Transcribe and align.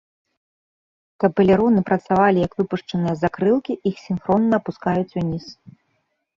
Каб 1.23 1.33
элероны 1.43 1.83
працавалі 1.91 2.39
як 2.47 2.57
выпушчаныя 2.63 3.15
закрылкі, 3.23 3.73
іх 3.93 4.03
сінхронна 4.07 4.53
апускаюць 4.65 5.15
уніз. 5.25 5.45